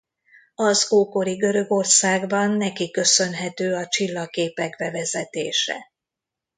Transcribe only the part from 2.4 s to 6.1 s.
neki köszönhető a csillagképek bevezetése.